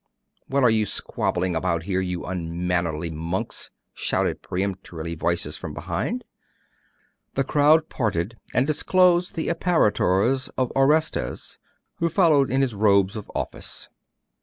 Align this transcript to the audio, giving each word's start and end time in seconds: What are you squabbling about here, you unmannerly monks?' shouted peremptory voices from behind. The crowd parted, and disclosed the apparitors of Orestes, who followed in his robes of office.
What 0.47 0.63
are 0.63 0.69
you 0.71 0.87
squabbling 0.87 1.55
about 1.55 1.83
here, 1.83 2.01
you 2.01 2.25
unmannerly 2.25 3.11
monks?' 3.11 3.69
shouted 3.93 4.41
peremptory 4.41 5.13
voices 5.13 5.57
from 5.57 5.75
behind. 5.75 6.23
The 7.35 7.43
crowd 7.43 7.87
parted, 7.87 8.35
and 8.51 8.65
disclosed 8.65 9.35
the 9.35 9.47
apparitors 9.49 10.49
of 10.57 10.71
Orestes, 10.75 11.59
who 11.97 12.09
followed 12.09 12.49
in 12.49 12.61
his 12.63 12.73
robes 12.73 13.15
of 13.15 13.29
office. 13.35 13.89